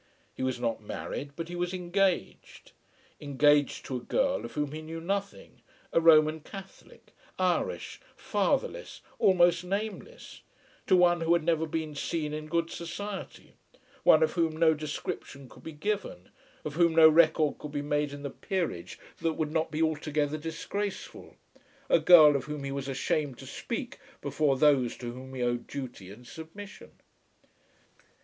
[0.33, 2.71] He was not married but he was engaged;
[3.19, 5.61] engaged to a girl of whom he knew nothing,
[5.93, 10.41] a Roman Catholic, Irish, fatherless, almost nameless,
[10.87, 13.53] to one who had never been seen in good society,
[14.01, 16.29] one of whom no description could be given,
[16.65, 20.35] of whom no record could be made in the peerage that would not be altogether
[20.39, 21.35] disgraceful,
[21.91, 25.67] a girl of whom he was ashamed to speak before those to whom he owed
[25.67, 26.89] duty and submission!